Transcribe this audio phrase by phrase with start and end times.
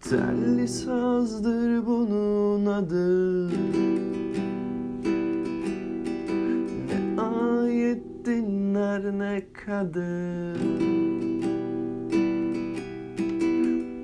[0.00, 3.48] Telli sazdır bunun adı.
[6.86, 10.56] Ne ayet dinler ne kader.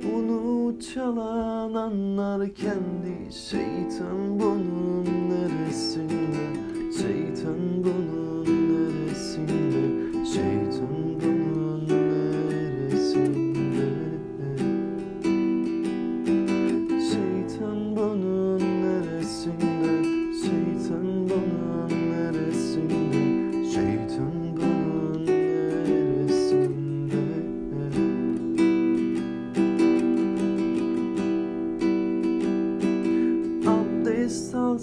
[0.04, 3.32] Bunu çalan anlar kendi.
[3.32, 6.46] Şeytan bunun neresinde?
[7.02, 8.55] Şeytan bunun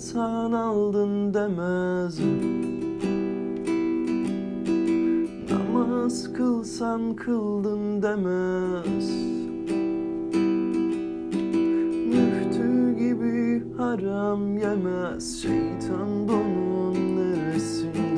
[0.04, 2.20] alsan aldın demez.
[5.52, 9.10] Namaz kılsan kıldın demez.
[12.08, 15.42] Müftü gibi haram yemez.
[15.42, 18.13] Şeytan bunun neresinde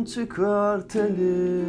[0.00, 1.64] İstanbul'dan çıkar teli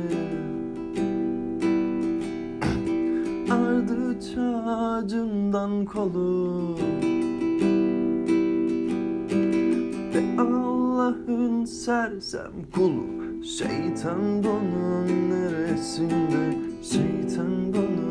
[3.51, 6.75] Ardıç ağacından kolu
[10.13, 16.57] Ve Allah'ın sersem kulu Şeytan bunun neresinde?
[16.83, 18.10] Şeytan bunun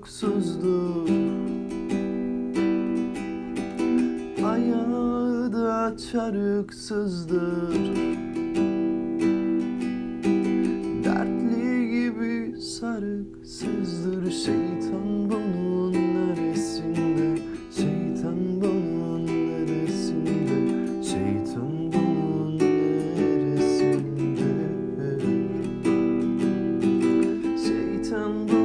[0.00, 1.08] kuyruksuzdur
[4.44, 7.74] Ayağı da çarıksızdır
[11.04, 14.30] Dertli gibi sarıksızdır.
[14.30, 17.38] Şeytan bunun neresinde?
[17.76, 21.02] Şeytan bunun neresinde?
[21.02, 24.00] Şeytan bunun neresinde?
[27.64, 28.59] Şeytan bunun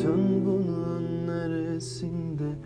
[0.00, 2.56] Vatan bunun neresinde